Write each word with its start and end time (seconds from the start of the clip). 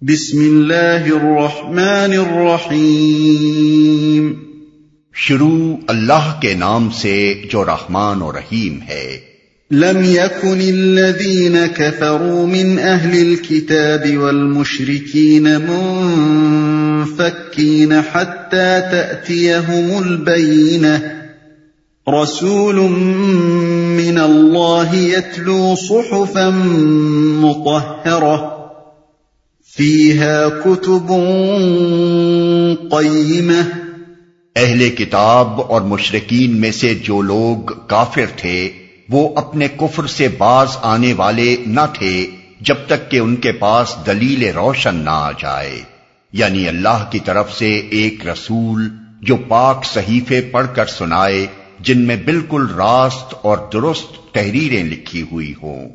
بسم 0.00 0.38
اللہ 0.38 1.04
الرحمن 1.04 2.18
الرحیم۔ 2.18 4.32
شروع 5.14 5.76
اللہ 5.88 6.40
کے 6.40 6.54
نام 6.54 6.90
سے 6.90 7.42
جو 7.52 7.64
رحمان 7.64 8.22
و 8.22 8.32
رحیم 8.32 8.78
ہے۔ 8.88 9.20
لم 9.70 10.04
يكن 10.04 10.50
الذين 10.50 11.56
كفروا 11.76 12.46
من 12.46 12.78
أهل 12.78 13.12
الكتاب 13.12 14.22
والمشركين 14.22 15.42
منفكين 15.42 17.92
حتى 18.12 18.80
تأتيهم 18.90 20.04
البينة 20.04 20.98
رسول 22.22 22.96
من 24.00 24.18
الله 24.18 24.94
يتلو 24.94 25.74
صحفا 25.88 26.50
مطهرة 27.40 28.53
فيها 29.72 30.48
كتب 30.64 31.08
قيمة۔ 32.90 33.80
اہل 34.56 34.90
کتاب 34.90 35.60
اور 35.60 35.80
مشرقین 35.80 36.60
میں 36.60 36.70
سے 36.70 36.94
جو 36.94 37.20
لوگ 37.20 37.66
کافر 37.86 38.26
تھے، 38.36 38.70
وہ 39.08 39.36
اپنے 39.36 39.68
کفر 39.68 40.06
سے 40.06 40.28
باز 40.28 40.68
آنے 40.82 41.12
والے 41.12 41.56
نہ 41.66 41.80
تھے، 41.98 42.26
جب 42.60 42.74
تک 42.86 43.10
کہ 43.10 43.16
ان 43.16 43.36
کے 43.36 43.52
پاس 43.52 43.94
دلیل 44.06 44.44
روشن 44.44 44.94
نہ 44.94 45.10
آ 45.10 45.30
جائے۔ 45.32 45.80
یعنی 46.32 46.68
اللہ 46.68 47.08
کی 47.10 47.18
طرف 47.18 47.52
سے 47.52 47.76
ایک 47.76 48.26
رسول 48.26 48.88
جو 49.22 49.36
پاک 49.36 49.84
صحیفے 49.84 50.40
پڑھ 50.40 50.66
کر 50.74 50.86
سنائے، 50.86 51.46
جن 51.80 52.00
میں 52.00 52.16
بالکل 52.16 52.66
راست 52.76 53.34
اور 53.42 53.58
درست 53.72 54.34
تحریریں 54.34 54.84
لکھی 54.84 55.22
ہوئی 55.22 55.54
ہوں۔ 55.62 55.88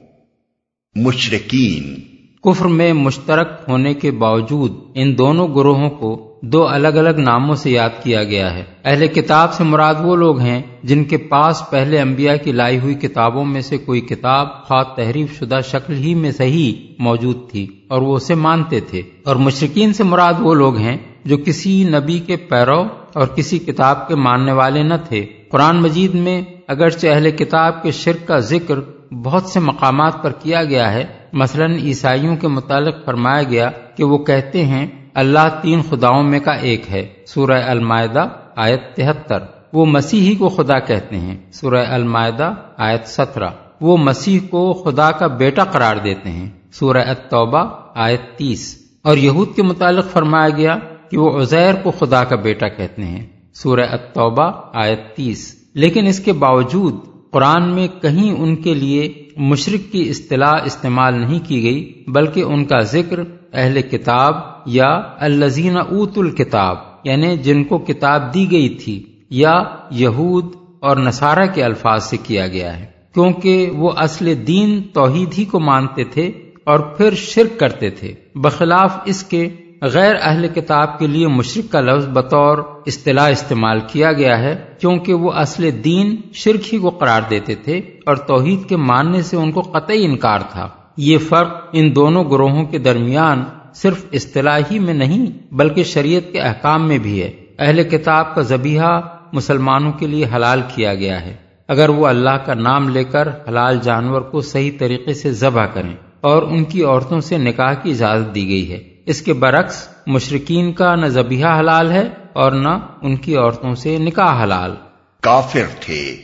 مشرقین 0.96 2.19
کفر 2.44 2.66
میں 2.66 2.94
مشترک 2.94 3.48
ہونے 3.68 3.94
کے 3.94 4.12
باوجود 4.12 4.74
ان 4.94 5.18
دونوں 5.18 5.48
گروہوں 5.56 5.90
کو 5.90 6.26
دو 6.42 6.68
الگ 6.68 6.88
الگ 6.88 7.10
ناموں 7.10 7.56
سے 7.56 7.72
یاد 7.72 7.90
کیا 8.04 8.24
گیا 8.24 8.54
ہے۔ 8.54 8.64
اہل 8.86 9.08
کتاب 9.08 9.54
سے 9.54 9.64
مراد 9.64 9.96
وہ 10.04 10.16
لوگ 10.16 10.40
ہیں 10.40 10.62
جن 10.84 11.04
کے 11.04 11.18
پاس 11.18 11.64
پہلے 11.70 12.02
انبیاء 12.02 12.36
کی 12.44 12.52
لائی 12.52 12.80
ہوئی 12.80 12.94
کتابوں 12.96 13.46
میں 13.46 13.62
سے 13.62 13.78
کوئی 13.78 14.02
کتاب 14.02 14.64
خواہ 14.64 14.84
تحریف 14.84 15.40
شدہ 15.40 15.60
شکل 15.68 15.94
ہی 15.94 16.16
میں 16.16 16.32
صحیح 16.32 16.74
موجود 17.00 17.52
تھی 17.52 17.68
اور 17.88 18.02
وہ 18.02 18.16
اسے 18.16 18.36
مانتے 18.36 18.80
تھے۔ 18.80 19.02
اور 19.24 19.36
مشرقین 19.36 19.94
سے 19.94 20.04
مراد 20.04 20.34
وہ 20.40 20.54
لوگ 20.54 20.78
ہیں 20.78 20.98
جو 21.26 21.38
کسی 21.38 21.84
نبی 21.84 22.20
کے 22.20 22.36
پیرو 22.38 22.84
اور 23.14 23.28
کسی 23.28 23.60
کتاب 23.60 24.08
کے 24.08 24.16
ماننے 24.16 24.52
والے 24.52 24.84
نہ 24.84 24.94
تھے۔ 25.08 25.26
قرآن 25.50 25.82
مجید 25.82 26.14
میں 26.14 26.42
اگرچہ 26.68 27.08
اہل 27.08 27.32
کتاب 27.32 27.84
کے 27.84 27.92
شرک 27.92 28.28
کا 28.28 28.40
ذکر 28.40 28.76
بہت 29.12 29.44
سے 29.44 29.60
مقامات 29.60 30.24
پر 30.24 30.32
کیا 30.32 30.64
گیا 30.64 30.94
ہے۔ 30.94 31.06
مثلا 31.34 31.66
عیسائیوں 31.66 32.36
کے 32.36 32.48
متعلق 32.48 33.06
فرمایا 33.06 33.44
گیا 33.44 33.72
کہ 33.96 34.04
وہ 34.04 34.18
کہتے 34.18 34.66
ہیں، 34.66 34.88
اللہ 35.14 35.60
تین 35.62 35.82
خداؤں 35.90 36.24
میں 36.24 36.40
کا 36.40 36.52
ایک 36.52 36.92
ہے۔ 36.92 37.08
سورہ 37.28 37.64
المائدہ 37.64 38.28
آیت 38.56 38.96
تہتر۔ 38.96 39.40
وہ 39.74 39.86
مسیحی 39.86 40.36
کو 40.36 40.50
خدا 40.50 40.80
کہتے 40.80 41.18
ہیں۔ 41.18 41.38
سورہ 41.52 41.86
المائدہ 41.90 42.54
آیت 42.78 43.08
سترہ۔ 43.08 43.50
وہ 43.82 43.98
مسیح 43.98 44.40
کو 44.50 44.74
خدا 44.74 45.12
کا 45.12 45.28
بیٹا 45.28 45.64
قرار 45.64 45.96
دیتے 45.96 46.30
ہیں۔ 46.30 46.50
سورہ 46.72 46.98
التوبہ 46.98 47.70
آیت 47.96 48.38
تیس۔ 48.38 48.90
اور 49.04 49.18
یہود 49.18 49.56
کے 49.56 49.64
متعلق 49.64 50.12
فرمایا 50.12 50.50
گیا 50.50 50.78
کہ 51.10 51.18
وہ 51.18 51.42
عزیر 51.42 51.74
کو 51.84 51.92
خدا 51.92 52.24
کا 52.24 52.36
بیٹا 52.36 52.68
کہتے 52.68 53.04
ہیں۔ 53.04 53.26
سورہ 53.54 53.86
التوبہ 53.92 54.52
آیت 54.74 55.16
تیس۔ 55.16 55.56
لیکن 55.74 56.08
اس 56.08 56.20
کے 56.20 56.34
باوجود 56.34 56.96
قرآن 57.32 57.70
میں 57.70 57.88
کہیں 58.02 58.32
ان 58.32 58.56
کے 58.56 58.74
لیے 58.74 59.14
مشرق 59.38 59.92
کی 59.92 60.10
اصطلاح 60.10 60.54
استعمال 60.66 61.14
نہیں 61.14 61.40
کی 61.48 61.64
گئی، 61.64 62.04
بلکہ 62.08 62.44
ان 62.44 62.66
کا 62.66 62.80
ذکر 62.80 63.20
اہل 63.54 63.82
کتاب 63.82 64.36
یا 64.66 65.02
الزین 65.20 65.78
اوت 65.78 66.18
الکتاب 66.18 66.78
یعنی 67.04 67.38
جن 67.38 67.64
کو 67.64 67.78
کتاب 67.78 68.34
دی 68.34 68.52
گئی 68.52 68.70
تھی، 68.70 69.04
یا 69.30 69.64
یہود 69.92 70.46
اور 70.80 70.98
نصارہ 70.98 71.46
کے 71.54 71.64
الفاظ 71.64 72.04
سے 72.04 72.18
کیا 72.24 72.48
گیا 72.48 72.80
ہے۔ 72.80 72.86
کیونکہ 73.14 73.70
وہ 73.76 73.92
اصل 73.98 74.48
دین 74.48 74.82
توحید 74.94 75.30
ہی 75.38 75.46
کو 75.46 75.60
مانتے 75.60 76.04
تھے 76.04 76.32
اور 76.64 76.80
پھر 76.80 77.14
شرک 77.14 77.60
کرتے 77.60 77.90
تھے۔ 77.90 78.14
بخلاف 78.36 78.98
اس 79.06 79.24
کے 79.24 79.50
غیر 79.82 80.16
اہل 80.22 80.48
کتاب 80.48 81.00
کے 81.00 81.08
لیے 81.08 81.28
مشرق 81.28 81.72
کا 81.72 81.82
لفظ 81.82 82.08
بطور 82.08 82.58
اصطلاح 82.86 83.30
استعمال 83.30 83.80
کیا 83.88 84.12
گیا 84.12 84.40
ہے 84.40 84.56
کیونکہ 84.80 85.14
وہ 85.14 85.32
اصل 85.32 85.70
دین 85.84 86.16
شرک 86.34 86.74
ہی 86.74 86.80
کو 86.80 86.90
قرار 86.90 87.22
دیتے 87.30 87.56
تھے 87.56 87.78
اور 87.78 88.16
توحید 88.16 88.70
کے 88.70 88.78
ماننے 88.78 89.22
سے 89.22 89.38
ان 89.38 89.52
کو 89.52 89.62
قطعی 89.62 90.06
انکار 90.06 90.40
تھا۔ 90.52 90.68
یہ 90.98 91.18
فرق 91.18 91.56
ان 91.72 91.96
دونوں 91.96 92.24
گروہوں 92.24 92.66
کے 92.66 92.78
درمیان 92.78 93.44
صرف 93.74 94.06
اصطلاحی 94.12 94.80
میں 94.80 94.94
نہیں 94.94 95.26
بلکہ 95.52 95.84
شریعت 95.84 96.32
کے 96.32 96.40
احکام 96.40 96.88
میں 96.88 96.98
بھی 96.98 97.24
ہے۔ 97.24 97.32
اہل 97.60 97.84
کتاب 97.84 98.36
کا 98.36 98.42
ذبیحہ 98.42 99.02
مسلمانوں 99.34 99.92
کے 99.92 100.08
لیے 100.08 100.26
حلال 100.36 100.62
کیا 100.76 100.94
گیا 100.96 101.22
ہے۔ 101.22 101.36
اگر 101.68 101.90
وہ 101.90 102.08
اللہ 102.08 102.38
کا 102.46 102.54
نام 102.54 102.90
لے 102.90 103.04
کر 103.04 103.28
حلال 103.50 103.80
جانور 103.84 104.22
کو 104.22 104.42
صحیح 104.42 104.72
طریقے 104.80 105.14
سے 105.14 105.32
ذبح 105.32 105.66
کریں 105.66 105.96
اور 106.22 106.44
ان 106.44 106.64
کی 106.64 106.84
عورتوں 106.84 107.20
سے 107.20 107.38
نکاح 107.38 107.74
کی 107.74 107.92
اجازت 107.92 108.36
دی 108.36 108.48
گئی 108.48 108.72
ہے۔ 108.72 108.89
اس 109.10 109.22
کے 109.22 109.34
برعکس 109.34 109.88
مشرقین 110.08 110.74
کا 110.74 110.96
نہ 110.96 111.06
ذبیحہ 111.06 111.60
حلال 111.60 111.92
ہے 111.92 112.10
اور 112.34 112.52
نہ 112.52 112.70
ان 113.02 113.16
کی 113.16 113.38
عورتوں 113.38 113.76
سے 113.76 113.98
نکاح 113.98 114.44
حلال۔ 114.44 114.76
کافر 115.22 115.66
تھے۔ 115.80 116.16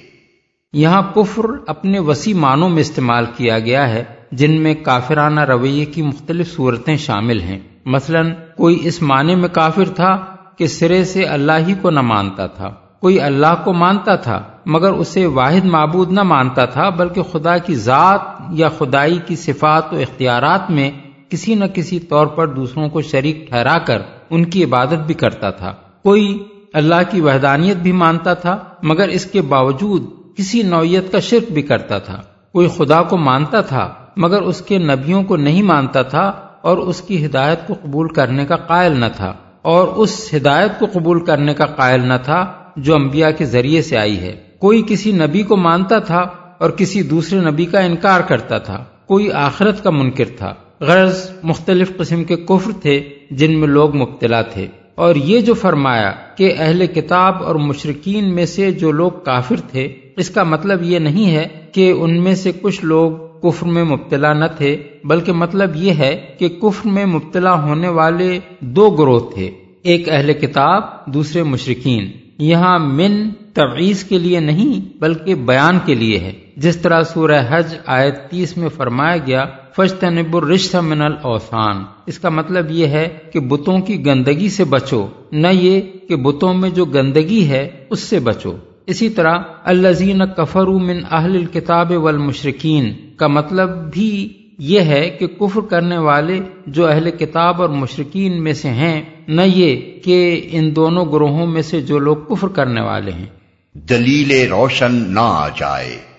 یہاں 0.74 1.02
کفر 1.16 1.44
اپنے 1.68 2.00
وسیع 2.00 2.36
معنوں 2.36 2.70
میں 2.70 2.82
استعمال 2.82 3.26
کیا 3.38 3.60
گیا 3.60 3.90
ہے 3.90 4.04
جن 4.32 4.62
میں 4.62 4.76
کافرانہ 4.76 5.42
رویے 5.42 5.86
کی 5.86 6.02
مختلف 6.02 6.56
صورتیں 6.56 6.98
شامل 6.98 7.42
ہیں۔ 7.42 7.60
مثلا 7.86 8.22
کوئی 8.58 8.80
اس 8.84 9.02
معنی 9.02 9.36
میں 9.36 9.50
کافر 9.50 9.90
تھا 9.90 10.26
کہ 10.58 10.68
سرے 10.68 11.06
سے 11.06 11.24
اللہ 11.24 11.52
ہی 11.68 11.74
کو 11.82 11.90
نہ 11.90 12.02
مانتا 12.02 12.48
تھا۔ 12.48 12.70
کوئی 13.00 13.22
اللہ 13.22 13.62
کو 13.64 13.74
مانتا 13.74 14.16
تھا 14.16 14.44
مگر 14.66 14.92
اسے 14.92 15.26
واحد 15.26 15.66
معبود 15.66 16.12
نہ 16.12 16.24
مانتا 16.24 16.66
تھا 16.66 16.90
بلکہ 16.90 17.22
خدا 17.22 17.58
کی 17.58 17.76
ذات 17.76 18.22
یا 18.50 18.70
خدائی 18.70 19.20
کی 19.26 19.36
صفات 19.36 19.94
و 19.94 19.98
اختیارات 19.98 20.72
میں 20.72 20.92
کسی 21.30 21.56
نہ 21.56 21.66
کسی 21.66 22.00
طور 22.00 22.28
پر 22.28 22.48
دوسروں 22.48 22.90
کو 22.90 23.02
شریک 23.02 23.48
ٹھہرا 23.50 23.78
کر 23.78 24.02
ان 24.30 24.46
کی 24.46 24.64
عبادت 24.64 24.94
بھی 24.94 25.14
کرتا 25.14 25.50
تھا۔ 25.50 25.74
کوئی 26.04 26.44
اللہ 26.74 26.96
کی 27.12 27.22
وحدانیت 27.22 27.78
بھی 27.78 27.92
مانتا 27.92 28.34
تھا، 28.34 28.58
مگر 28.84 29.08
اس 29.08 29.26
کے 29.26 29.42
باوجود 29.42 30.04
کسی 30.38 30.64
نوعیت 30.64 31.12
کا 31.12 31.20
شرک 31.20 31.52
بھی 31.52 31.62
کرتا 31.62 32.00
تھا۔ 32.00 32.22
کوئی 32.52 32.68
خدا 32.68 33.04
کو 33.04 33.18
مانتا 33.18 33.62
تھا، 33.62 33.94
مگر 34.18 34.42
اس 34.42 34.62
کے 34.62 34.78
نبیوں 34.78 35.24
کو 35.24 35.38
نہیں 35.38 35.62
مانتا 35.62 36.02
تھا 36.02 36.32
اور 36.62 36.78
اس 36.78 37.02
کی 37.02 37.26
ہدایت 37.26 37.68
کو 37.68 37.74
قبول 37.74 38.08
کرنے 38.08 38.46
کا 38.46 38.56
قائل 38.56 38.92
نہ 39.00 39.06
تھا۔ 39.16 39.34
اور 39.62 39.88
اس 39.88 40.30
ہدایت 40.38 40.80
کو 40.80 40.86
قبول 40.94 41.26
کرنے 41.26 41.54
کا 41.54 41.66
قائل 41.66 42.08
نہ 42.08 42.14
تھا 42.24 42.54
جو 42.76 42.96
انبیاء 42.96 43.30
کے 43.30 43.46
ذریعے 43.46 43.82
سے 43.82 43.98
آئی 43.98 44.20
ہے۔ 44.20 44.36
کوئی 44.60 44.84
کسی 44.88 45.12
نبی 45.12 45.44
کو 45.44 45.58
مانتا 45.58 46.00
تھا 46.00 46.20
اور 46.58 46.70
کسی 46.70 47.02
دوسرے 47.02 47.40
نبی 47.40 47.66
کا 47.66 47.80
انکار 47.80 48.22
کرتا 48.22 48.58
تھا۔ 48.58 48.84
کوئی 49.08 49.32
آخرت 49.32 49.84
کا 49.84 49.90
منکر 49.90 50.26
تھا۔ 50.38 50.54
غرض 50.88 51.30
مختلف 51.44 51.98
قسم 51.98 52.24
کے 52.24 52.36
کفر 52.36 52.72
تھے 52.82 53.10
جن 53.32 53.60
میں 53.60 53.68
لوگ 53.68 53.96
مبتلا 53.96 54.42
تھے۔ 54.42 54.68
اور 54.96 55.16
یہ 55.16 55.40
جو 55.40 55.54
فرمایا 55.54 56.12
کہ 56.38 56.54
اہل 56.58 56.88
کتاب 56.88 57.44
اور 57.44 57.56
مشرقین 57.56 58.36
میں 58.36 58.46
سے 58.46 58.72
جو 58.72 58.92
لوگ 58.92 59.12
کافر 59.12 59.56
تھے، 59.72 59.88
اس 60.18 60.30
کا 60.30 60.44
مطلب 60.44 60.84
یہ 60.84 61.00
نہیں 61.00 61.36
ہے 61.36 61.48
کہ 61.72 61.92
ان 61.92 62.24
میں 62.24 62.36
سے 62.36 62.52
کچھ 62.62 62.86
لوگ 62.86 63.12
کفر 63.42 63.66
میں 63.66 63.84
مبتلا 63.84 64.34
نہ 64.34 64.46
تھے، 64.58 64.78
بلکہ 65.04 65.32
مطلب 65.32 65.76
یہ 65.76 65.92
ہے 65.92 66.26
کہ 66.40 66.50
کفر 66.50 66.88
میں 66.88 67.06
مبتلا 67.06 67.64
ہونے 67.64 67.88
والے 67.88 68.40
دو 68.60 68.90
گروہ 68.90 69.20
تھے، 69.36 69.52
ایک 69.82 70.10
اہل 70.10 70.34
کتاب، 70.34 71.06
دوسرے 71.06 71.44
مشرقین 71.44 72.12
یہاں 72.40 72.80
من 72.80 73.30
تبعیض 73.54 74.04
کے 74.04 74.18
لیے 74.18 74.40
نہیں، 74.40 74.98
بلکہ 75.00 75.36
بیان 75.36 75.80
کے 75.86 75.96
لیے 75.96 76.20
ہے۔ 76.20 76.45
جس 76.58 76.78
طرح 76.78 77.04
سورہ 77.04 77.42
حج 77.50 77.76
آیت 77.86 78.30
تیس 78.30 78.58
میں 78.58 78.70
فرمایا 78.70 79.18
گیا 79.28 79.46
فجتنب 79.76 80.38
الرشت 80.38 80.76
من 80.76 81.02
الاوثان 81.02 81.84
اس 82.06 82.20
کا 82.20 82.30
مطلب 82.30 82.72
یہ 82.72 82.88
ہے 82.88 83.10
کہ 83.34 83.40
بتوں 83.40 83.80
کی 83.80 84.06
گندگی 84.06 84.50
سے 84.50 84.64
بچو، 84.64 85.08
نہ 85.32 85.48
یہ 85.48 85.82
کہ 86.10 86.16
بتوں 86.16 86.54
میں 86.54 86.70
جو 86.70 86.86
گندگی 86.86 87.48
ہے 87.48 87.70
اس 87.90 88.00
سے 88.00 88.20
بچو۔ 88.20 88.56
اسی 88.88 89.10
طرح 89.10 89.40
الزین 89.64 90.22
کفر 90.38 90.68
من 90.68 91.00
اہل 91.12 91.36
الکتاب 91.36 91.92
والمشرکین 91.92 92.94
کا 93.16 93.28
مطلب 93.28 93.70
بھی 93.94 94.34
یہ 94.60 94.80
ہے 94.80 95.10
کہ 95.10 95.28
کفر 95.28 95.62
کرنے 95.62 95.98
والے 95.98 96.40
جو 96.68 96.88
اہل 96.88 97.12
کتاب 97.12 97.62
اور 97.62 97.70
مشرقین 97.70 98.44
میں 98.44 98.54
سے 98.54 98.70
ہیں، 98.70 99.02
نہ 99.28 99.42
یہ 99.42 100.00
کہ 100.04 100.48
ان 100.52 100.76
دونوں 100.76 101.06
گروہوں 101.06 101.48
میں 101.48 101.62
سے 101.62 101.82
جو 101.82 102.00
لوگ 102.00 102.16
کفر 102.16 102.48
کرنے 102.48 102.82
والے 102.82 103.12
ہیں۔ 103.12 103.26
دلیل 103.74 104.48
روشن 104.50 104.96
نہ 104.96 105.20
آ 105.24 105.48
جائے۔ 105.50 106.15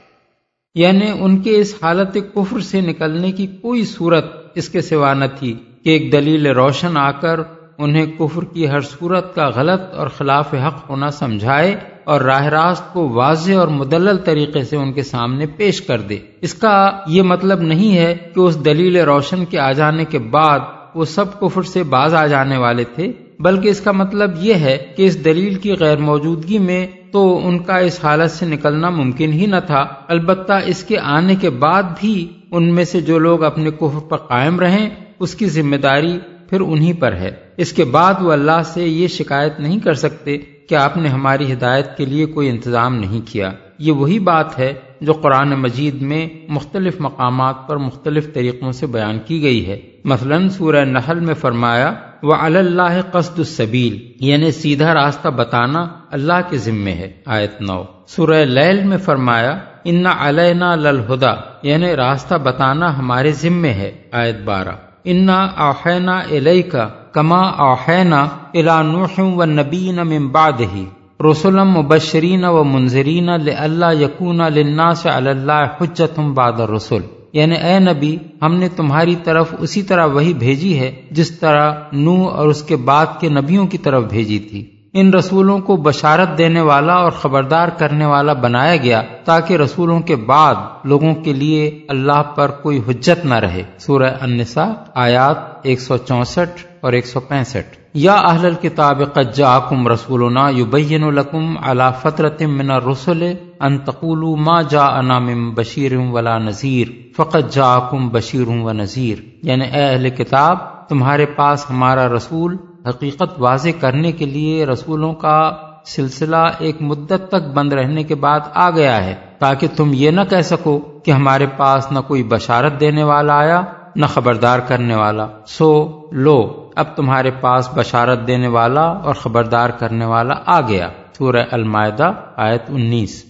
یعنی 0.76 1.11
ان 1.20 1.38
کے 1.38 1.58
اس 1.61 1.75
حالت 1.82 2.19
کفر 2.34 2.61
سے 2.61 2.81
نکلنے 2.81 3.32
کی 3.32 3.46
کوئی 3.46 3.84
صورت 3.84 4.25
اس 4.55 4.69
کے 4.69 4.81
سوا 4.81 5.14
نہ 5.14 5.25
تھی 5.38 5.55
کہ 5.84 5.90
ایک 5.90 6.12
دلیل 6.12 6.46
روشن 6.46 6.96
آ 6.96 7.11
کر 7.11 7.40
انہیں 7.78 8.06
کفر 8.06 8.44
کی 8.44 8.69
ہر 8.69 8.81
صورت 8.81 9.34
کا 9.34 9.49
غلط 9.56 9.94
اور 9.94 10.08
خلاف 10.08 10.55
حق 10.55 10.90
ہونا 10.90 11.11
سمجھائے 11.11 11.76
اور 12.05 12.20
راہ 12.20 12.44
راست 12.44 12.93
کو 12.93 13.08
واضح 13.08 13.52
اور 13.52 13.69
مدلل 13.69 14.17
طریقے 14.17 14.64
سے 14.64 14.76
ان 14.76 14.93
کے 14.93 15.02
سامنے 15.02 15.46
پیش 15.46 15.82
کر 15.82 16.00
دے۔ 16.00 16.19
اس 16.40 16.55
کا 16.55 16.90
یہ 17.06 17.22
مطلب 17.22 17.61
نہیں 17.61 17.96
ہے 17.96 18.17
کہ 18.34 18.40
اس 18.40 18.64
دلیل 18.64 18.96
روشن 18.96 19.44
کے 19.44 19.58
آ 19.58 19.72
جانے 19.72 20.05
کے 20.05 20.19
بعد 20.19 20.61
وہ 20.94 21.05
سب 21.05 21.40
کفر 21.40 21.62
سے 21.62 21.82
باز 21.82 22.14
آ 22.14 22.26
جانے 22.26 22.56
والے 22.56 22.84
تھے۔ 22.84 23.12
بلکہ 23.40 23.68
اس 23.68 23.80
کا 23.80 23.92
مطلب 23.92 24.30
یہ 24.38 24.54
ہے 24.54 24.78
کہ 24.96 25.02
اس 25.02 25.24
دلیل 25.24 25.54
کی 25.54 25.72
غیر 25.80 25.96
موجودگی 25.96 26.58
میں 26.58 26.86
تو 27.12 27.48
ان 27.48 27.58
کا 27.58 27.78
اس 27.78 28.04
حالت 28.04 28.30
سے 28.30 28.46
نکلنا 28.46 28.90
ممکن 28.90 29.32
ہی 29.32 29.46
نہ 29.46 29.56
تھا۔ 29.66 29.86
البتہ 30.08 30.52
اس 30.66 30.84
کے 30.84 30.98
آنے 30.98 31.34
کے 31.34 31.50
بعد 31.50 31.82
بھی 32.00 32.28
ان 32.50 32.74
میں 32.74 32.84
سے 32.84 33.00
جو 33.00 33.18
لوگ 33.18 33.44
اپنے 33.44 33.70
کفر 33.70 33.98
پر 33.98 34.16
قائم 34.16 34.60
رہیں، 34.60 34.90
اس 35.18 35.34
کی 35.34 35.46
ذمہ 35.46 35.76
داری 35.76 36.18
پھر 36.50 36.60
انہی 36.60 36.92
پر 36.92 37.12
ہے۔ 37.12 37.30
اس 37.56 37.72
کے 37.72 37.84
بعد 37.84 38.14
وہ 38.20 38.32
اللہ 38.32 38.62
سے 38.64 38.88
یہ 38.88 39.06
شکایت 39.06 39.60
نہیں 39.60 39.80
کر 39.80 39.94
سکتے 39.94 40.36
کہ 40.38 40.74
آپ 40.74 40.96
نے 40.96 41.08
ہماری 41.08 41.52
ہدایت 41.52 41.96
کے 41.96 42.04
لیے 42.04 42.26
کوئی 42.26 42.48
انتظام 42.50 42.94
نہیں 42.94 43.20
کیا۔ 43.32 43.50
یہ 43.78 43.92
وہی 43.92 44.18
بات 44.18 44.58
ہے 44.58 44.72
جو 45.00 45.12
قرآن 45.12 45.50
مجید 45.50 46.02
میں 46.02 46.28
مختلف 46.48 47.00
مقامات 47.00 47.68
پر 47.68 47.76
مختلف 47.76 48.34
طریقوں 48.34 48.72
سے 48.72 48.86
بیان 48.86 49.18
کی 49.26 49.42
گئی 49.42 49.66
ہے۔ 49.66 49.80
مثلا 50.04 50.48
سورہ 50.48 50.84
نحل 50.84 51.20
میں 51.20 51.34
فرمایا 51.34 51.92
وہ 52.22 52.34
اللہ 52.34 53.00
قصد 53.12 53.38
السبیل 53.38 54.12
یعنی 54.20 54.50
سیدھا 54.50 54.94
راستہ 54.94 55.28
بتانا 55.28 55.86
اللہ 56.10 56.50
کے 56.50 56.56
ذمے 56.56 56.92
ہے۔ 56.92 57.12
آیت 57.26 57.60
نو۔ 57.60 57.82
سورہ 58.06 58.44
لیل 58.44 58.84
میں 58.84 58.98
فرمایا، 58.98 59.56
ان 59.84 60.06
علینا 60.06 60.74
للہدا 60.74 61.34
یعنی 61.62 61.96
راستہ 61.96 62.34
بتانا 62.34 62.98
ہمارے 62.98 63.32
ذمے 63.32 63.70
ہے۔ 63.70 63.92
آیت 64.12 64.36
بارہ۔ 64.44 64.74
انا 65.04 65.44
اوحینا 65.44 66.18
الیہ 66.18 66.62
کا 66.62 66.88
کما 67.12 67.40
اوحینا 67.40 68.26
الا 68.54 68.82
نوح 68.82 69.20
و 69.20 69.44
نبین 69.44 69.96
من 69.96 70.28
بعدہ۔ 70.28 70.96
رسولم 71.30 71.70
مبشرین 71.70 72.44
و 72.44 72.64
منظرین 72.64 73.28
اللہ 73.28 73.94
یقون 74.00 74.38
لنا 74.38 74.94
سے 74.94 75.08
اللہ 75.08 75.66
حجت 75.80 76.19
بعد 76.19 76.52
رسول 76.52 77.02
یعنی 77.36 77.54
اے 77.54 77.78
نبی، 77.78 78.16
ہم 78.42 78.54
نے 78.54 78.68
تمہاری 78.68 79.16
طرف 79.24 79.54
اسی 79.58 79.82
طرح 79.82 80.06
وہی 80.06 80.34
بھیجی 80.34 80.78
ہے 80.78 81.02
جس 81.10 81.30
طرح 81.30 81.72
نو 81.92 82.24
اور 82.24 82.48
اس 82.48 82.62
کے 82.62 82.76
بعد 82.76 83.06
کے 83.20 83.28
نبیوں 83.28 83.66
کی 83.66 83.78
طرف 83.78 84.04
بھیجی 84.04 84.38
تھی۔ 84.38 84.70
ان 84.92 85.14
رسولوں 85.14 85.58
کو 85.58 85.76
بشارت 85.76 86.38
دینے 86.38 86.60
والا 86.60 86.92
اور 86.92 87.10
خبردار 87.10 87.68
کرنے 87.68 88.06
والا 88.06 88.32
بنایا 88.32 88.76
گیا 88.76 89.02
تاکہ 89.24 89.54
رسولوں 89.54 90.00
کے 90.00 90.16
بعد 90.16 90.54
لوگوں 90.84 91.14
کے 91.14 91.32
لیے 91.32 91.80
اللہ 91.88 92.22
پر 92.22 92.50
کوئی 92.50 92.80
حجت 92.88 93.24
نہ 93.24 93.34
رہے۔ 93.34 93.62
سورہ 93.78 94.14
النساء، 94.20 94.72
آیات 94.94 95.36
ایک 95.62 95.80
سو 95.80 95.96
چونسٹھ 95.96 96.66
اور 96.80 96.92
ایک 96.92 97.06
سو 97.06 97.20
پینسٹھ۔ 97.20 97.85
یا 97.98 98.14
اہل 98.14 98.46
الكتاب 98.46 99.02
قد 99.12 99.34
جاءکم 99.34 99.88
رسولنا 99.88 100.48
یبین 100.48 101.14
لکم 101.14 101.58
علی 101.62 101.84
فترت 102.02 102.43
من 102.43 102.70
الرسل 102.70 103.32
ان 103.60 103.78
تقولوا 103.78 104.37
ما 104.37 104.62
جاءنا 104.62 105.19
من 105.19 105.54
بشیر 105.54 105.96
ولا 105.96 106.38
نذیر 106.38 106.88
فقد 107.16 107.50
جاءکم 107.50 108.08
بشیر 108.08 108.48
و 108.48 108.72
نذیر 108.72 109.19
یعنی 109.43 109.64
اے 109.64 109.84
اہل 109.84 110.10
کتاب 110.10 110.58
تمہارے 110.88 111.26
پاس 111.26 111.70
ہمارا 111.70 112.08
رسول 112.08 112.56
حقیقت 112.88 113.40
واضح 113.40 113.69
کرنے 113.81 114.12
کے 114.12 114.26
لیے 114.26 114.66
رسولوں 114.66 115.12
کا 115.14 115.52
سلسلہ 115.87 116.50
ایک 116.58 116.82
مدت 116.82 117.28
تک 117.28 117.48
بند 117.54 117.72
رہنے 117.72 118.02
کے 118.02 118.14
بعد 118.14 118.40
آ 118.54 118.70
گیا 118.70 119.04
ہے 119.04 119.14
تاکہ 119.38 119.66
تم 119.76 119.90
یہ 119.94 120.10
نہ 120.10 120.20
کہہ 120.31 120.40
سکو 120.40 120.78
کہ 121.04 121.10
ہمارے 121.10 121.46
پاس 121.46 121.93
نہ 121.93 121.98
کوئی 122.06 122.22
بشارت 122.22 122.81
دینے 122.81 123.02
والا 123.02 123.38
آیا، 123.38 123.62
نہ 123.96 124.06
خبردار 124.06 124.58
کرنے 124.58 124.94
والا۔ 124.94 125.26
سو 125.46 126.00
لو۔ 126.12 126.65
اب 126.76 126.84
تمہارے 126.96 127.31
پاس 127.31 127.69
بشارت 127.75 128.26
دینے 128.26 128.49
والا 128.49 128.82
اور 128.82 129.14
خبردار 129.14 129.70
کرنے 129.70 130.05
والا 130.05 130.34
آ 130.46 130.61
گیا۔ 130.61 130.88
سورہ 131.19 131.44
المائدہ 131.50 132.12
آیت 132.37 132.62
انیس۔ 132.69 133.25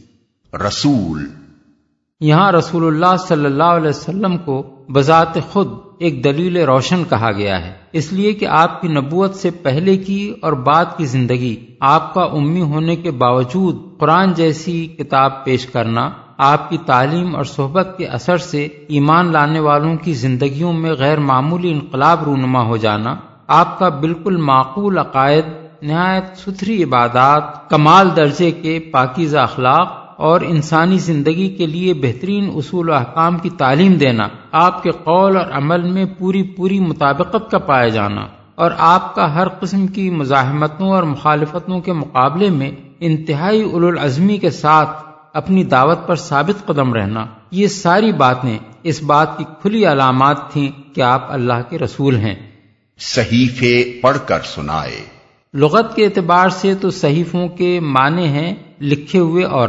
رسول۔ 0.52 1.26
یہاں 2.20 2.52
رسول 2.52 2.86
اللہ 2.86 3.16
صلی 3.16 3.44
اللہ 3.44 3.62
علیہ 3.62 3.88
وسلم 3.88 4.36
کو 4.36 4.84
بذات 4.94 5.38
خود 5.52 5.68
ایک 5.98 6.24
دلیل 6.24 6.56
روشن 6.56 7.02
کہا 7.08 7.32
گیا 7.32 7.66
ہے۔ 7.66 7.72
اس 7.92 8.12
لیے 8.12 8.32
کہ 8.32 8.46
آپ 8.46 8.80
کی 8.80 8.88
نبوت 8.88 9.34
سے 9.34 9.50
پہلے 9.50 9.96
کی 9.96 10.34
اور 10.42 10.52
بعد 10.52 10.84
کی 10.96 11.04
زندگی 11.04 11.74
آپ 11.80 12.14
کا 12.14 12.22
امی 12.22 12.60
ہونے 12.60 12.96
کے 12.96 13.10
باوجود 13.10 13.98
قرآن 13.98 14.32
جیسی 14.32 14.86
کتاب 14.86 15.44
پیش 15.44 15.66
کرنا 15.66 16.10
آپ 16.38 16.70
کی 16.70 16.78
تعلیم 16.86 17.36
اور 17.36 17.44
صحبت 17.44 17.94
کے 17.98 18.06
اثر 18.06 18.36
سے 18.36 18.64
ایمان 18.64 19.32
لانے 19.32 19.60
والوں 19.60 19.96
کی 19.96 20.12
زندگیوں 20.12 20.72
میں 20.72 20.92
غیر 20.92 21.18
معمولی 21.18 21.72
انقلاب 21.72 22.24
رونما 22.24 22.62
ہو 22.62 22.76
جانا 22.76 23.16
آپ 23.46 23.78
کا 23.78 23.88
بالکل 23.88 24.36
معقول 24.36 24.98
عقائد، 24.98 25.44
نہایت 25.82 26.38
ستھری 26.38 26.84
عبادات، 26.84 27.70
کمال 27.70 28.16
درجے 28.16 28.50
کے 28.50 28.78
پاکیزہ 28.78 29.38
اخلاق 29.38 30.14
اور 30.16 30.40
انسانی 30.40 30.98
زندگی 30.98 31.48
کے 31.48 31.66
لیے 31.66 31.94
بہترین 31.94 32.50
اصول 32.54 32.90
و 32.90 32.94
احکام 32.94 33.38
کی 33.38 33.50
تعلیم 33.50 33.94
دینا، 33.94 34.28
آپ 34.52 34.82
کے 34.82 34.90
قول 34.90 35.36
اور 35.36 35.46
عمل 35.52 35.82
میں 35.82 36.04
پوری 36.18 36.42
پوری 36.42 36.80
مطابقت 36.80 37.50
کا 37.50 37.58
پایا 37.58 37.88
جانا 37.88 38.26
اور 38.54 38.70
آپ 38.78 39.14
کا 39.14 39.34
ہر 39.34 39.48
قسم 39.48 39.86
کی 39.86 40.10
مزاحمتوں 40.10 40.90
اور 40.90 41.02
مخالفتوں 41.02 41.80
کے 41.80 41.92
مقابلے 41.92 42.50
میں 42.50 42.70
انتہائی 43.00 43.62
العظمی 43.72 44.38
کے 44.38 44.50
ساتھ 44.50 45.04
اپنی 45.32 45.64
دعوت 45.64 46.06
پر 46.06 46.14
ثابت 46.14 46.66
قدم 46.66 46.94
رہنا۔ 46.94 47.26
یہ 47.50 47.66
ساری 47.66 48.12
باتیں 48.12 48.58
اس 48.82 49.02
بات 49.02 49.38
کی 49.38 49.44
کھلی 49.62 49.86
علامات 49.86 50.50
تھیں 50.50 50.94
کہ 50.94 51.00
آپ 51.00 51.22
اللہ 51.28 51.70
کے 51.70 51.78
رسول 51.78 52.16
ہیں۔ 52.16 52.55
صحیفے 53.00 53.98
پڑھ 54.02 54.18
کر 54.26 54.38
سنائے۔ 54.44 55.00
لغت 55.54 55.96
کے 55.96 56.04
اعتبار 56.04 56.48
سے 56.48 56.74
تو 56.74 56.90
صحیفوں 56.90 57.48
کے 57.48 57.80
معنی 57.80 58.26
ہیں 58.26 58.54
لکھے 58.80 59.18
ہوئے 59.18 59.44
اور 59.44 59.68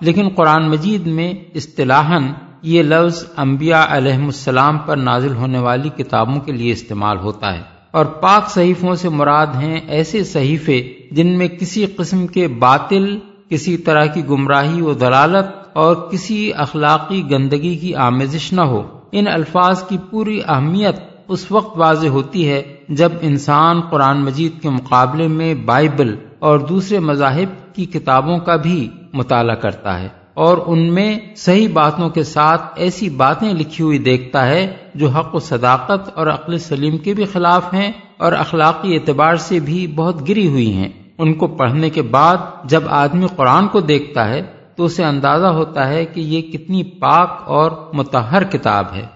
لیکن 0.00 0.28
قرآن 0.28 0.68
مجید 0.70 1.06
میں 1.06 1.34
اصطلاحاً 1.54 2.24
یہ 2.62 2.82
لفظ 2.82 3.24
انبیاء 3.36 3.84
علیہ 3.88 4.14
السلام 4.14 4.78
پر 4.78 4.96
نازل 4.96 5.34
ہونے 5.34 5.58
والی 5.58 5.88
کتابوں 5.88 6.40
کے 6.40 6.52
لیے 6.52 6.72
استعمال 6.72 7.18
ہوتا 7.18 7.54
ہے۔ 7.54 7.62
اور 7.90 8.04
پاک 8.04 8.50
صحیفوں 8.50 8.94
سے 8.94 9.08
مراد 9.08 9.46
ہیں 9.46 9.80
ایسے 9.88 10.24
صحیفے 10.24 10.92
جن 11.10 11.38
میں 11.38 11.48
کسی 11.48 11.86
قسم 11.86 12.26
کے 12.26 12.48
باطل، 12.48 13.18
کسی 13.48 13.76
طرح 13.76 14.06
کی 14.06 14.24
گمراہی 14.24 14.82
و 14.82 14.92
دلالت 14.92 15.46
اور 15.72 15.96
کسی 15.96 16.52
اخلاقی 16.52 17.30
گندگی 17.30 17.76
کی 17.76 17.94
آمیزش 17.94 18.52
نہ 18.52 18.60
ہو۔ 18.60 18.98
ان 19.12 19.28
الفاظ 19.28 19.82
کی 19.82 19.98
پوری 20.10 20.40
اہمیت 20.48 21.15
اس 21.28 21.52
وقت 21.52 21.78
واضح 21.78 22.06
ہوتی 22.06 22.48
ہے 22.48 22.62
جب 22.88 23.12
انسان 23.20 23.80
قرآن 23.80 24.18
مجید 24.18 24.62
کے 24.62 24.70
مقابلے 24.70 25.28
میں 25.28 25.54
بائبل 25.54 26.16
اور 26.38 26.58
دوسرے 26.58 26.98
مذاہب 26.98 27.74
کی 27.74 27.84
کتابوں 27.84 28.38
کا 28.38 28.56
بھی 28.56 28.90
مطالعہ 29.12 29.54
کرتا 29.54 30.00
ہے 30.00 30.08
اور 30.34 30.58
ان 30.66 30.94
میں 30.94 31.18
صحیح 31.36 31.68
باتوں 31.72 32.10
کے 32.10 32.22
ساتھ 32.22 32.62
ایسی 32.76 33.10
باتیں 33.10 33.54
لکھی 33.54 33.84
ہوئی 33.84 33.98
دیکھتا 33.98 34.46
ہے 34.46 34.76
جو 34.94 35.08
حق 35.08 35.34
و 35.34 35.38
صداقت 35.38 36.18
اور 36.18 36.26
عقل 36.26 36.58
سلیم 36.58 36.98
کے 36.98 37.14
بھی 37.14 37.24
خلاف 37.24 37.74
ہیں 37.74 37.92
اور 38.16 38.32
اخلاقی 38.32 38.94
اعتبار 38.94 39.36
سے 39.36 39.60
بھی 39.60 39.86
بہت 39.86 40.28
گری 40.28 40.48
ہوئی 40.48 40.72
ہیں۔ 40.72 40.88
ان 41.18 41.34
کو 41.34 41.46
پڑھنے 41.46 41.90
کے 41.90 42.02
بعد 42.02 42.36
جب 42.64 42.82
آدمی 42.88 43.26
قرآن 43.36 43.68
کو 43.68 43.80
دیکھتا 43.80 44.28
ہے 44.28 44.42
تو 44.76 44.84
اسے 44.84 45.04
اندازہ 45.04 45.46
ہوتا 45.46 45.88
ہے 45.88 46.04
کہ 46.04 46.20
یہ 46.20 46.42
کتنی 46.42 46.82
پاک 46.82 47.42
اور 47.44 47.70
متحر 47.92 48.44
کتاب 48.44 48.84
ہے۔ 48.94 49.15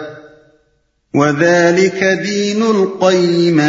دین 1.13 3.61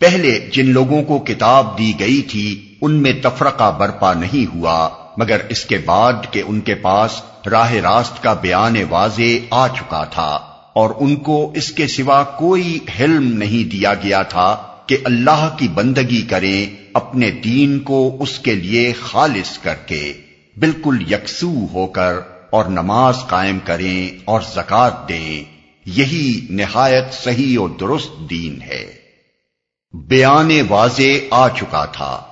پہلے 0.00 0.48
جن 0.52 0.68
لوگوں 0.68 1.02
کو 1.02 1.18
کتاب 1.18 1.78
دی 1.78 1.92
گئی 2.00 2.22
تھی، 2.22 2.76
ان 2.80 3.02
میں 3.02 3.12
تفرقہ 3.22 3.76
برپا 3.78 4.14
نہیں 4.14 4.54
ہوا، 4.54 4.88
مگر 5.16 5.40
اس 5.48 5.64
کے 5.64 5.78
بعد 5.84 6.12
کہ 6.30 6.42
ان 6.46 6.60
کے 6.60 6.74
پاس 6.74 7.22
راہ 7.46 7.72
راست 7.84 8.22
کا 8.22 8.32
بیان 8.32 8.76
واضح 8.90 9.22
آ 9.50 9.68
چکا 9.68 10.04
تھا، 10.04 10.40
اور 10.74 10.90
ان 11.00 11.16
کو 11.16 11.52
اس 11.54 11.72
کے 11.72 11.86
سوا 11.86 12.24
کوئی 12.24 12.78
حلم 13.00 13.38
نہیں 13.38 13.70
دیا 13.70 13.94
گیا 13.94 14.22
تھا 14.22 14.56
کہ 14.86 14.96
اللہ 15.04 15.54
کی 15.58 15.68
بندگی 15.68 16.22
کریں، 16.22 16.66
اپنے 16.92 17.30
دین 17.44 17.78
کو 17.78 18.16
اس 18.20 18.38
کے 18.38 18.54
لیے 18.54 18.92
خالص 19.00 19.58
کر 19.58 19.74
کے، 19.86 20.12
بالکل 20.56 21.12
یکسو 21.12 21.66
ہو 21.72 21.86
کر، 21.86 22.14
اور 22.50 22.64
نماز 22.64 23.16
قائم 23.26 23.58
کریں 23.64 24.18
اور 24.24 24.40
زکات 24.54 25.08
دیں۔ 25.08 25.53
یہی 25.86 26.46
نہایت 26.50 27.12
صحیح 27.12 27.58
و 27.58 27.68
درست 27.68 28.30
دین 28.30 28.62
ہے۔ 28.62 28.92
بیان 30.08 30.50
واضح 30.68 31.02
آ 31.30 31.48
چکا 31.48 31.84
تھا۔ 31.84 32.22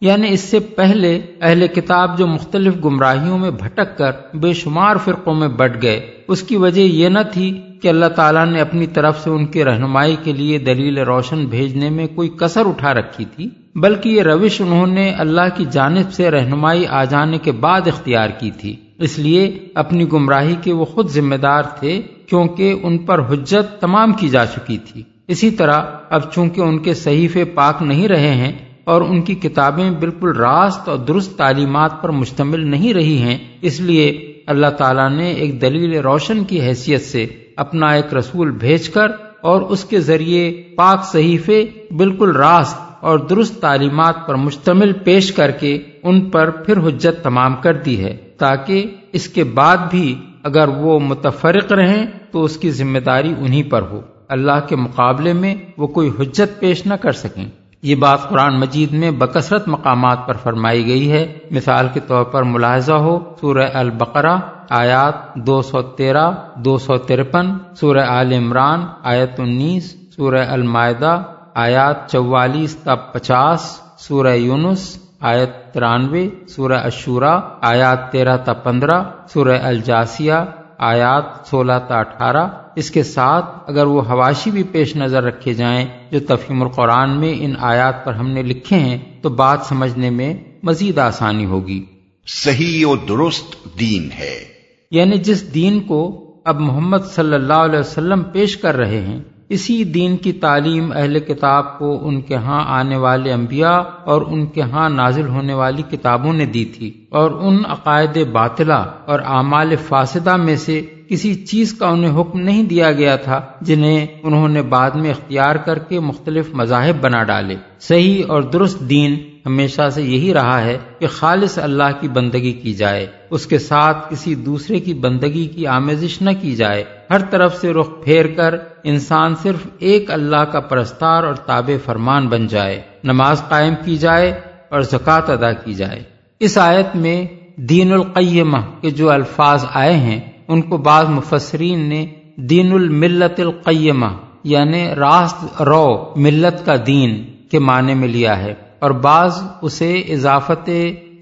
یعنی 0.00 0.28
اس 0.30 0.40
سے 0.40 0.60
پہلے 0.60 1.20
اہل 1.40 1.66
کتاب 1.66 2.18
جو 2.18 2.26
مختلف 2.26 2.74
گمراہیوں 2.84 3.38
میں 3.38 3.50
بھٹک 3.50 3.98
کر 3.98 4.36
بے 4.36 4.52
شمار 4.52 4.96
فرقوں 4.96 5.34
میں 5.34 5.48
بٹ 5.48 5.82
گئے، 5.82 6.18
اس 6.28 6.42
کی 6.42 6.56
وجہ 6.56 6.80
یہ 6.80 7.08
نہ 7.08 7.18
تھی 7.32 7.62
کہ 7.82 7.88
اللہ 7.88 8.06
تعالیٰ 8.06 8.46
نے 8.46 8.60
اپنی 8.60 8.86
طرف 8.86 9.24
سے 9.24 9.30
ان 9.30 9.46
کی 9.46 9.64
رہنمائی 9.64 10.16
کے 10.22 10.32
لیے 10.32 10.58
دلیل 10.58 10.98
روشن 10.98 11.46
بھیجنے 11.46 11.90
میں 11.90 12.06
کوئی 12.06 12.28
کسر 12.28 12.66
اٹھا 12.66 12.94
رکھی 12.94 13.24
تھی، 13.24 13.48
بلکہ 13.74 14.08
یہ 14.08 14.22
روش 14.22 14.60
انہوں 14.60 14.86
نے 14.86 15.10
اللہ 15.10 15.56
کی 15.56 15.64
جانب 15.70 16.12
سے 16.12 16.30
رہنمائی 16.30 16.86
آ 16.86 17.04
جانے 17.04 17.38
کے 17.38 17.52
بعد 17.52 17.80
اختیار 17.86 18.28
کی 18.28 18.50
تھی۔ 18.50 18.76
اس 18.98 19.18
لیے 19.18 19.58
اپنی 19.74 20.12
گمراہی 20.12 20.54
کے 20.62 20.72
وہ 20.72 20.84
خود 20.84 21.08
ذمہ 21.08 21.34
دار 21.34 21.62
تھے 21.62 22.02
کیونکہ 22.26 22.74
ان 22.82 22.98
پر 22.98 23.18
حجت 23.18 23.80
تمام 23.80 24.12
کی 24.12 24.28
جا 24.28 24.46
چکی 24.46 24.78
تھی۔ 24.78 25.02
اسی 25.28 25.50
طرح 25.50 25.82
اب 26.10 26.32
چونکہ 26.32 26.60
ان 26.60 26.78
کے 26.78 26.94
صحیفے 26.94 27.44
پاک 27.44 27.82
نہیں 27.82 28.08
رہے 28.08 28.30
ہیں 28.30 28.52
اور 28.84 29.02
ان 29.02 29.22
کی 29.22 29.34
کتابیں 29.34 29.90
بالکل 29.90 30.36
راست 30.36 30.88
اور 30.88 30.98
درست 30.98 31.38
تعلیمات 31.38 32.02
پر 32.02 32.08
مشتمل 32.08 32.70
نہیں 32.70 32.94
رہی 32.94 33.18
ہیں، 33.18 33.38
اس 33.62 33.80
لیے 33.80 34.34
اللہ 34.46 34.66
تعالیٰ 34.66 35.10
نے 35.10 35.30
ایک 35.32 35.62
دلیل 35.62 35.98
روشن 35.98 36.44
کی 36.44 36.60
حیثیت 36.60 37.00
سے 37.00 37.26
اپنا 37.56 37.86
ایک 37.86 38.14
رسول 38.14 38.50
بھیج 38.50 38.88
کر 38.88 39.06
اور 39.40 39.62
اس 39.62 39.84
کے 39.84 40.00
ذریعے 40.00 40.62
پاک 40.76 41.04
صحیفے 41.04 41.64
بالکل 41.96 42.36
راست 42.36 42.76
اور 43.00 43.18
درست 43.18 43.60
تعلیمات 43.60 44.26
پر 44.26 44.34
مشتمل 44.34 44.92
پیش 44.92 45.32
کر 45.32 45.50
کے 45.50 45.78
ان 46.02 46.30
پر 46.30 46.50
پھر 46.50 46.78
حجت 46.78 47.22
تمام 47.22 47.56
کر 47.56 47.72
دی 47.72 48.04
ہے۔ 48.04 48.16
تاکہ 48.38 48.94
اس 49.12 49.28
کے 49.28 49.44
بعد 49.44 49.76
بھی 49.90 50.20
اگر 50.42 50.68
وہ 50.68 51.00
متفرق 51.00 51.72
رہیں 51.72 52.06
تو 52.32 52.44
اس 52.44 52.56
کی 52.56 52.70
ذمہ 52.70 52.98
داری 52.98 53.34
انہی 53.38 53.62
پر 53.62 53.82
ہو۔ 53.82 54.00
اللہ 54.28 54.66
کے 54.68 54.76
مقابلے 54.76 55.32
میں 55.32 55.54
وہ 55.78 55.86
کوئی 55.86 56.10
حجت 56.20 56.60
پیش 56.60 56.86
نہ 56.86 56.94
کر 56.94 57.12
سکیں۔ 57.12 57.44
یہ 57.82 57.94
بات 57.94 58.28
قرآن 58.28 58.60
مجید 58.60 58.92
میں 58.92 59.10
بکثرت 59.10 59.68
مقامات 59.68 60.26
پر 60.26 60.34
فرمائی 60.34 60.86
گئی 60.86 61.12
ہے۔ 61.12 61.38
مثال 61.50 61.88
کے 61.94 62.00
طور 62.00 62.24
پر 62.24 62.42
ملاحظہ 62.42 62.92
ہو، 62.92 63.18
سورہ 63.40 63.68
البقرہ، 63.74 64.36
آیات 64.70 65.34
دو 65.34 65.62
سو 65.62 65.82
تیرہ، 65.82 66.30
دو 66.56 66.78
سو 66.78 66.96
ترپن، 66.96 67.46
سورہ 67.80 67.98
عال 67.98 68.32
عمران، 68.32 68.80
آیت 69.02 69.40
انیس، 69.40 69.96
سورہ 70.16 70.44
المائدہ، 70.48 71.22
آیات 71.54 72.10
چوالیس 72.10 72.76
تا 72.76 72.94
پچاس، 72.94 73.80
سورہ 73.98 74.34
یونس 74.34 75.03
آیت 75.24 75.74
ترانوے 75.74 76.28
سورہ 76.48 76.78
اشورا 76.84 77.40
آیات 77.60 78.12
تیرہ 78.12 78.36
تا 78.36 78.52
پندرہ 78.52 79.02
سورہ 79.32 79.58
الجاسیہ 79.62 80.32
آیات 80.78 81.46
سولہ 81.46 81.72
تا 81.88 81.98
اٹھارہ۔ 81.98 82.46
اس 82.76 82.90
کے 82.90 83.02
ساتھ 83.02 83.44
اگر 83.66 83.86
وہ 83.86 84.00
حواشی 84.00 84.50
بھی 84.50 84.62
پیش 84.62 84.96
نظر 84.96 85.22
رکھے 85.22 85.54
جائیں 85.54 85.86
جو 86.10 86.20
تفہیم 86.20 86.62
القرآن 86.62 87.20
میں 87.20 87.34
ان 87.36 87.54
آیات 87.58 88.04
پر 88.04 88.14
ہم 88.14 88.28
نے 88.28 88.42
لکھے 88.42 88.76
ہیں 88.76 88.98
تو 89.22 89.28
بات 89.28 89.58
سمجھنے 89.62 90.10
میں 90.10 90.34
مزید 90.62 90.98
آسانی 90.98 91.44
ہوگی۔ 91.44 91.84
صحیح 92.26 92.86
و 92.86 92.96
درست 92.96 93.78
دین 93.80 94.08
ہے۔ 94.18 94.44
یعنی 94.90 95.18
جس 95.18 95.54
دین 95.54 95.80
کو 95.80 96.30
اب 96.44 96.60
محمد 96.60 96.98
صلی 97.14 97.34
اللہ 97.34 97.54
علیہ 97.54 97.78
وسلم 97.78 98.22
پیش 98.22 98.56
کر 98.56 98.76
رہے 98.76 99.00
ہیں 99.00 99.20
اسی 99.48 99.84
دین 99.84 100.16
کی 100.16 100.32
تعلیم 100.32 100.92
اہل 100.96 101.18
کتاب 101.18 101.78
کو 101.78 102.08
ان 102.08 102.20
کے 102.20 102.34
ہاں 102.34 102.64
آنے 102.68 102.96
والے 102.96 103.32
انبیاء 103.32 103.80
اور 104.04 104.22
ان 104.22 104.46
کے 104.46 104.62
ہاں 104.62 104.88
نازل 104.90 105.26
ہونے 105.26 105.54
والی 105.54 105.82
کتابوں 105.90 106.32
نے 106.32 106.46
دی 106.46 106.64
تھی 106.64 106.92
اور 107.10 107.30
ان 107.30 107.62
عقائد 107.68 108.18
باطلا 108.32 108.84
اور 109.04 109.20
اعمال 109.24 109.76
فاسدہ 109.76 110.36
میں 110.36 110.56
سے 110.56 110.80
کسی 111.08 111.34
چیز 111.34 111.72
کا 111.72 111.88
انہیں 111.88 112.20
حکم 112.20 112.40
نہیں 112.40 112.62
دیا 112.62 112.92
گیا 112.92 113.16
تھا 113.16 113.40
جنہیں 113.60 114.06
انہوں 114.22 114.48
نے 114.48 114.62
بعد 114.62 114.90
میں 114.90 115.10
اختیار 115.10 115.56
کر 115.56 115.78
کے 115.78 116.00
مختلف 116.00 116.54
مذاہب 116.54 117.00
بنا 117.00 117.22
ڈالے۔ 117.22 117.56
صحیح 117.80 118.22
اور 118.28 118.42
درست 118.42 118.80
دین 118.80 119.16
ہمیشہ 119.46 119.88
سے 119.88 120.02
یہی 120.02 120.34
رہا 120.34 120.64
ہے 120.64 120.78
کہ 120.98 121.06
خالص 121.06 121.58
اللہ 121.58 121.90
کی 122.00 122.08
بندگی 122.08 122.52
کی 122.52 122.74
جائے، 122.74 123.06
اس 123.30 123.46
کے 123.46 123.58
ساتھ 123.58 124.10
کسی 124.10 124.34
دوسرے 124.34 124.80
کی 124.80 124.94
بندگی 124.94 125.46
کی 125.46 125.66
آمیزش 125.66 126.22
نہ 126.22 126.30
کی 126.40 126.56
جائے۔ 126.56 126.84
ہر 127.10 127.18
طرف 127.30 127.60
سے 127.60 127.72
رخ 127.72 127.88
پھیر 128.04 128.26
کر 128.26 128.54
انسان 128.84 129.34
صرف 129.42 129.66
ایک 129.78 130.10
اللہ 130.10 130.44
کا 130.44 130.60
پرستار 130.60 131.22
اور 131.22 131.34
تاب 131.34 131.70
فرمان 131.84 132.28
بن 132.28 132.46
جائے۔ 132.46 132.82
نماز 133.04 133.42
قائم 133.48 133.74
کی 133.84 133.96
جائے 133.96 134.40
اور 134.68 134.80
زکوٰۃ 134.80 135.28
ادا 135.28 135.52
کی 135.52 135.74
جائے۔ 135.74 136.02
اس 136.40 136.58
آیت 136.58 136.96
میں 136.96 137.26
دین 137.56 137.92
القیمہ 137.92 138.58
کے 138.80 138.90
جو 138.90 139.10
الفاظ 139.10 139.64
آئے 139.74 139.92
ہیں، 139.92 140.20
ان 140.48 140.62
کو 140.62 140.76
بعض 140.76 141.08
مفسرین 141.08 141.78
نے 141.78 142.06
دین 142.36 142.72
الملت 142.72 143.40
القیمہ 143.40 144.06
یعنی 144.44 144.88
راست 144.96 145.62
رو، 145.62 146.12
ملت 146.16 146.66
کا 146.66 146.74
دین 146.86 147.24
کے 147.50 147.58
معنی 147.58 147.94
میں 147.94 148.08
لیا 148.08 148.42
ہے۔ 148.42 148.54
اور 148.84 148.90
بعض 148.90 149.32
اسے 149.62 149.92
اضافت 149.94 150.70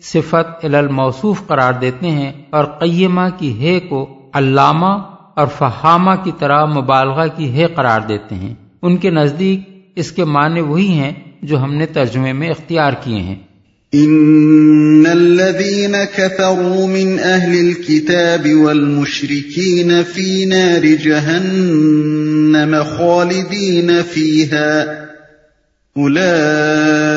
صفت 0.02 0.64
الموصوف 0.64 1.46
قرار 1.46 1.72
دیتے 1.72 2.10
ہیں 2.10 2.32
اور 2.50 2.64
قیمہ 2.64 3.28
کی 3.38 3.50
ہے 3.60 3.80
کو 3.80 4.30
علامہ 4.34 4.92
اور 5.36 5.46
فہامہ 5.46 6.10
کی 6.24 6.30
طرح 6.38 6.64
مبالغہ 6.64 7.26
کی 7.36 7.52
ہے 7.52 7.66
قرار 7.66 8.00
دیتے 8.08 8.34
ہیں۔ 8.34 8.54
ان 8.82 8.96
کے 8.96 9.10
نزدیک 9.10 9.60
اس 9.96 10.12
کے 10.12 10.24
معنی 10.24 10.60
وہی 10.60 10.86
ہیں 10.86 11.12
جو 11.42 11.62
ہم 11.62 11.74
نے 11.74 11.86
ترجمے 11.86 12.32
میں 12.32 12.48
اختیار 12.48 12.92
کیے 13.04 13.20
ہیں۔ 13.20 13.36
ان 13.92 15.04
الذين 15.10 15.94
كفروا 16.16 16.86
من 16.86 17.16
اهل 17.24 17.52
الكتاب 17.58 18.48
والمشركين 18.62 19.92
في 20.14 20.44
نار 20.44 20.84
جهنم 21.04 22.74
خالدين 22.96 23.90
فيها 24.12 24.80
اولئك 25.96 27.11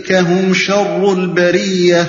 هم 0.00 0.52
شر 0.52 1.00
البريه 1.00 2.02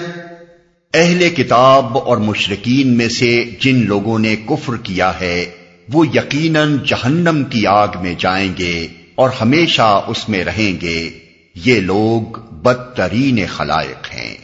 اہل 0.93 1.29
کتاب 1.29 1.97
اور 1.97 2.17
مشرقین 2.17 2.97
میں 2.97 3.09
سے 3.09 3.49
جن 3.61 3.85
لوگوں 3.85 4.19
نے 4.19 4.35
کفر 4.35 4.77
کیا 4.83 5.11
ہے 5.21 5.45
وہ 5.93 6.07
یقیناً 6.07 6.77
جہنم 6.85 7.43
کی 7.43 7.67
آگ 7.67 7.87
میں 8.01 8.15
جائیں 8.17 8.53
گے 8.57 8.87
اور 9.15 9.29
ہمیشہ 9.41 10.03
اس 10.07 10.29
میں 10.29 10.43
رہیں 10.43 10.81
گے۔ 10.81 11.09
یہ 11.55 11.79
لوگ 11.79 12.39
بدترین 12.39 13.39
خلائق 13.47 14.13
ہیں۔ 14.13 14.35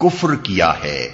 کفر 0.00 0.28
کیا 0.42 0.72
ہے۔ 0.84 1.08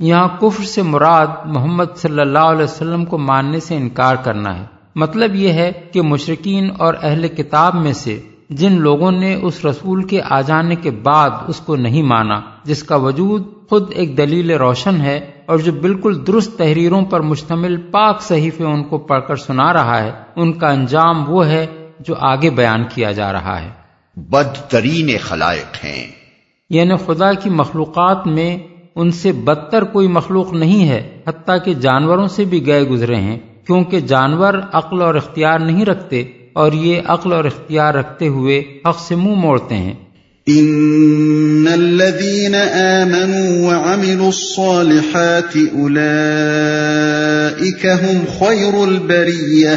یہاں 0.00 0.28
کفر 0.40 0.64
سے 0.64 0.82
مراد 0.82 1.26
محمد 1.44 1.96
صلی 1.96 2.20
اللہ 2.20 2.38
علیہ 2.38 2.64
وسلم 2.64 3.04
کو 3.04 3.18
ماننے 3.18 3.60
سے 3.60 3.76
انکار 3.76 4.16
کرنا 4.16 4.60
ہے۔ 4.60 4.64
مطلب 4.94 5.34
یہ 5.34 5.52
ہے 5.52 5.72
کہ 5.92 6.02
مشرقین 6.02 6.70
اور 6.78 6.94
اہل 7.02 7.28
کتاب 7.28 7.74
میں 7.74 7.92
سے 7.92 8.20
جن 8.50 8.72
لوگوں 8.72 9.12
نے 9.12 9.34
اس 9.34 9.64
رسول 9.64 10.02
کے 10.02 10.20
آ 10.30 10.40
جانے 10.40 10.74
کے 10.74 10.90
بعد 10.90 11.30
اس 11.48 11.60
کو 11.60 11.76
نہیں 11.76 12.02
مانا 12.02 12.40
جس 12.64 12.82
کا 12.82 12.96
وجود 12.96 13.44
خود 13.70 13.92
ایک 13.94 14.18
دلیل 14.18 14.50
روشن 14.50 15.00
ہے 15.00 15.30
اور 15.46 15.58
جو 15.58 15.72
بالکل 15.72 16.26
درست 16.26 16.58
تحریروں 16.58 17.02
پر 17.02 17.20
مشتمل 17.20 17.76
پاک 17.76 18.22
صحیفے 18.22 18.64
ان 18.64 18.84
کو 18.84 18.98
پڑھ 18.98 19.24
کر 19.28 19.36
سنا 19.36 19.72
رہا 19.72 20.02
ہے 20.02 20.12
ان 20.36 20.52
کا 20.52 20.70
انجام 20.70 21.30
وہ 21.30 21.46
ہے 21.46 21.66
جو 22.00 22.14
آگے 22.18 22.50
بیان 22.50 22.84
کیا 22.94 23.12
جا 23.12 23.32
رہا 23.32 23.62
ہے۔ 23.62 23.68
بدترین 24.16 25.18
خلائق 25.22 25.84
ہیں۔ 25.84 26.06
یعنی 26.70 26.94
خدا 27.06 27.32
کی 27.32 27.50
مخلوقات 27.50 28.26
میں 28.26 28.58
ان 28.94 29.10
سے 29.10 29.32
بدتر 29.32 29.84
کوئی 29.84 30.08
مخلوق 30.08 30.52
نہیں 30.52 30.88
ہے 30.88 31.20
حتیٰ 31.28 31.56
کہ 31.64 31.74
جانوروں 31.74 32.26
سے 32.26 32.44
بھی 32.44 32.66
گئے 32.66 32.82
گزرے 32.82 33.16
ہیں 33.16 33.38
کیونکہ 33.66 34.00
جانور 34.00 34.54
عقل 34.72 35.02
اور 35.02 35.14
اختیار 35.14 35.58
نہیں 35.58 35.84
رکھتے۔ 35.84 36.24
اور 36.56 36.72
یہ 36.72 37.00
عقل 37.06 37.32
اور 37.32 37.44
اختیار 37.44 37.94
رکھتے 37.94 38.28
ہوئے 38.28 38.62
حق 38.88 39.00
سے 39.00 39.16
منہ 39.16 39.34
موڑتے 39.34 39.74
ہیں۔ 39.74 39.94
ان 40.46 41.66
الذين 41.72 42.54
امنوا 42.54 43.68
وعملوا 43.68 44.26
الصالحات 44.26 45.56
اولئك 45.74 47.86
هم 47.86 48.24
خير 48.38 48.74
البريه 48.74 49.74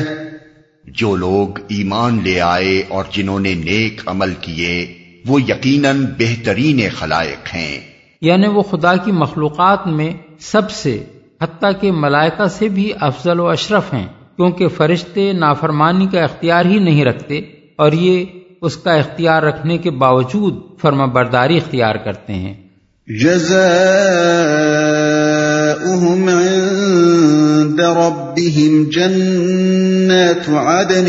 جو 0.88 1.15
لوگ 1.15 1.48
ایمان 1.67 2.19
لے 2.24 2.41
آئے 2.41 2.83
اور 2.88 3.03
جنہوں 3.12 3.39
نے 3.39 3.53
نیک 3.53 4.01
عمل 4.05 4.33
کیے 4.41 4.93
وہ 5.27 5.41
یقیناً 5.41 6.05
بہترین 6.19 6.81
خلائق 7.00 7.55
ہیں۔ 7.55 7.79
یعنی 8.21 8.48
وہ 8.48 8.62
خدا 8.62 8.95
کی 8.95 9.12
مخلوقات 9.12 9.88
میں 9.88 10.12
سب 10.39 10.71
سے 10.71 11.03
حتیٰ 11.41 11.71
کہ 11.81 11.91
ملائکہ 11.91 12.45
سے 12.45 12.67
بھی 12.67 12.91
افضل 13.00 13.39
و 13.39 13.48
اشرف 13.48 13.93
ہیں۔ 13.93 14.07
کیونکہ 14.39 14.67
فرشتے 14.67 15.34
نافرمانی 15.34 16.08
کا 16.12 16.24
اختیار 16.24 16.65
ہی 16.65 16.79
نہیں 16.79 17.05
رکھتے 17.05 17.41
اور 17.75 17.91
یہ 17.91 18.25
اس 18.62 18.77
کا 18.77 18.93
اختیار 18.93 19.43
رکھنے 19.43 19.77
کے 19.77 19.91
باوجود 19.91 20.53
فرما 20.81 21.05
برداری 21.05 21.58
اختیار 21.58 21.96
کرتے 21.96 22.34
ہیں۔ 22.34 22.53
جزاؤهم 23.08 23.60
عند 26.29 27.79
ربهم 27.79 28.84
جنات 28.84 30.50
عدن 30.50 31.08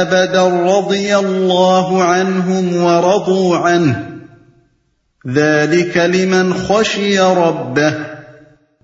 ابدا 0.01 0.49
رضی 0.49 1.13
اللہ 1.13 1.89
عنهم 2.05 2.85
ورضوا 2.85 3.57
عنه 3.57 4.05
ذلك 5.27 5.97
لمن 5.97 6.53
خشي 6.53 7.19
ربه 7.19 7.91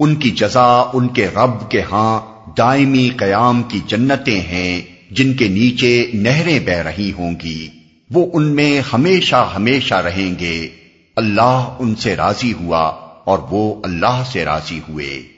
ان 0.00 0.14
کی 0.14 0.30
جزا 0.30 0.90
ان 0.92 1.08
کے 1.08 1.26
رب 1.36 1.70
کے 1.70 1.82
ہاں 1.90 2.20
دائمی 2.58 3.08
قیام 3.16 3.62
کی 3.62 3.80
جنتیں 3.86 4.40
ہیں 4.40 4.82
جن 5.10 5.32
کے 5.34 5.48
نیچے 5.48 6.10
نہریں 6.14 6.58
بہ 6.66 6.82
رہی 6.82 7.12
ہوں 7.18 7.34
گی. 7.44 7.68
وہ 8.10 8.26
ان 8.32 8.54
میں 8.54 8.82
ہمیشہ 8.92 9.50
ہمیشہ 9.56 9.94
رہیں 9.94 10.38
گے. 10.38 10.68
اللہ 11.16 11.74
ان 11.78 11.94
سے 11.94 12.16
راضی 12.16 12.52
ہوا 12.52 12.84
اور 13.24 13.38
وہ 13.50 13.80
اللہ 13.84 14.22
سے 14.32 14.44
راضی 14.44 14.80
ہوئے. 14.88 15.37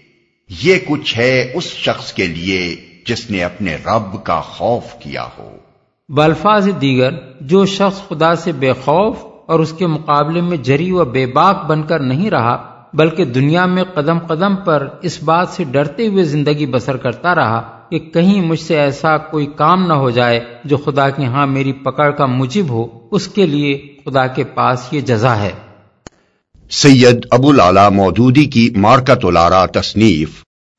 یہ 0.63 0.77
کچھ 0.89 1.19
ہے 1.19 1.53
اس 1.55 1.65
شخص 1.65 2.13
کے 2.13 2.27
لیے 2.27 2.77
جس 3.07 3.31
نے 3.31 3.45
اپنے 3.45 3.77
رب 3.87 4.25
کا 4.25 4.41
خوف 4.41 4.95
کیا 4.99 5.27
ہو۔ 5.39 5.57
بالفاظ 6.09 6.69
دیگر، 6.81 7.11
جو 7.41 7.67
شخص 7.67 8.09
خدا 8.09 8.35
سے 8.35 8.53
بے 8.53 8.73
خوف 8.73 9.17
اور 9.47 9.61
اس 9.61 9.73
کے 9.73 9.87
مقابلے 9.87 10.41
میں 10.41 10.57
جری 10.57 10.93
و 10.93 11.05
بے 11.05 11.27
باک 11.27 11.65
بن 11.67 11.83
کر 11.83 12.01
نہیں 12.01 12.31
رہا، 12.31 12.85
بلکہ 12.95 13.25
دنیا 13.25 13.67
میں 13.67 13.85
قدم 13.95 14.19
قدم 14.19 14.57
پر 14.57 14.89
اس 15.03 15.23
بات 15.23 15.49
سے 15.49 15.65
ڈرتے 15.65 16.07
ہوئے 16.07 16.25
زندگی 16.25 16.67
بسر 16.67 16.97
کرتا 16.97 17.35
رہا 17.35 17.81
کہ 17.91 17.99
کہیں 17.99 18.41
مجھ 18.41 18.61
سے 18.61 18.79
ایسا 18.79 19.19
کوئی 19.19 19.47
کام 19.47 19.87
نہ 19.87 19.93
ہو 19.93 20.11
جائے 20.11 20.41
جو 20.65 20.77
خدا 20.77 21.11
کے 21.11 21.25
ہاں 21.25 21.47
میری 21.47 21.73
پکڑ 21.73 22.11
کا 22.11 22.27
مجب 22.27 22.69
ہو، 22.69 22.87
اس 23.11 23.29
کے 23.29 23.47
لیے 23.47 23.95
خدا 24.05 24.27
کے 24.27 24.45
پاس 24.45 24.89
یہ 24.93 25.01
جزا 25.01 25.43
ہے۔ 25.43 25.70
سید 26.71 27.27
ابو 27.31 27.53
لالا 27.53 27.89
مودودی 27.89 28.45
کی 28.45 28.71
مارکت 28.77 29.25
الارا 29.25 29.67
تصنیف، 29.67 30.29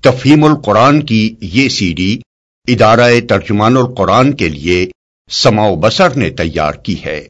تفہیم 0.03 0.43
القرآن 0.43 1.01
کی 1.01 1.35
یہ 1.41 1.69
سی 1.69 1.93
ڈی 1.93 2.19
ادارہ 2.67 3.09
ترجمان 3.29 3.77
القرآن 3.77 4.33
کے 4.33 4.49
لیے 4.49 4.85
سماؤ 5.29 5.75
بسر 5.75 6.15
نے 6.15 6.29
تیار 6.29 6.73
کی 6.73 6.95
ہے۔ 7.05 7.27